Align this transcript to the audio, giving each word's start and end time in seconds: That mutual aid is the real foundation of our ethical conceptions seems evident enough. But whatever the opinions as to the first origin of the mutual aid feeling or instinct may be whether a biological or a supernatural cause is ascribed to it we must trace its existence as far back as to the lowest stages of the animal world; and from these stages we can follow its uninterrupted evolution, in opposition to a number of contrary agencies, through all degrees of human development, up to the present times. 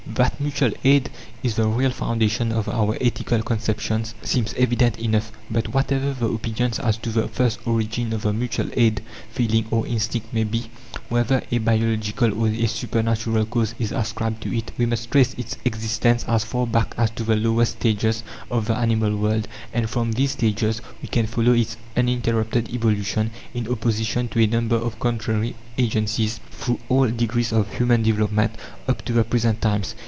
That 0.07 0.41
mutual 0.41 0.73
aid 0.83 1.09
is 1.41 1.55
the 1.55 1.67
real 1.69 1.89
foundation 1.89 2.51
of 2.51 2.67
our 2.67 2.97
ethical 2.99 3.41
conceptions 3.41 4.13
seems 4.21 4.53
evident 4.55 4.99
enough. 4.99 5.31
But 5.49 5.69
whatever 5.73 6.11
the 6.13 6.27
opinions 6.27 6.79
as 6.79 6.97
to 6.97 7.09
the 7.11 7.29
first 7.29 7.65
origin 7.65 8.11
of 8.13 8.23
the 8.23 8.33
mutual 8.33 8.69
aid 8.73 9.01
feeling 9.31 9.65
or 9.71 9.87
instinct 9.87 10.33
may 10.33 10.43
be 10.43 10.69
whether 11.07 11.41
a 11.49 11.57
biological 11.59 12.39
or 12.39 12.49
a 12.49 12.67
supernatural 12.67 13.45
cause 13.45 13.73
is 13.79 13.91
ascribed 13.91 14.41
to 14.43 14.55
it 14.55 14.71
we 14.77 14.85
must 14.85 15.09
trace 15.11 15.33
its 15.35 15.57
existence 15.65 16.23
as 16.27 16.43
far 16.43 16.67
back 16.67 16.93
as 16.97 17.09
to 17.11 17.23
the 17.23 17.35
lowest 17.35 17.73
stages 17.73 18.21
of 18.51 18.67
the 18.67 18.75
animal 18.75 19.15
world; 19.15 19.47
and 19.73 19.89
from 19.89 20.11
these 20.11 20.31
stages 20.31 20.81
we 21.01 21.07
can 21.07 21.25
follow 21.25 21.53
its 21.53 21.77
uninterrupted 21.95 22.69
evolution, 22.71 23.31
in 23.53 23.67
opposition 23.67 24.27
to 24.27 24.39
a 24.41 24.47
number 24.47 24.75
of 24.75 24.99
contrary 24.99 25.55
agencies, 25.77 26.39
through 26.51 26.79
all 26.89 27.07
degrees 27.09 27.51
of 27.53 27.73
human 27.75 28.03
development, 28.03 28.51
up 28.87 29.01
to 29.03 29.13
the 29.13 29.23
present 29.23 29.59
times. 29.61 29.95